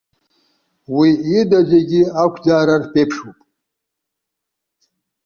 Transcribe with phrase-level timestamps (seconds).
[0.97, 3.37] Уи ида зегьы ақәӡаара рԥеиԥшуп.